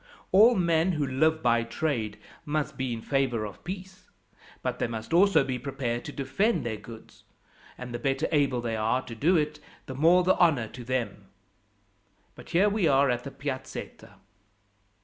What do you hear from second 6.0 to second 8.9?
to defend their goods, and the better able they